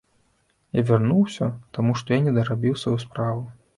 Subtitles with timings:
[0.77, 1.49] Я вярнуся,
[1.79, 3.45] таму што я не дарабіў сваю справу.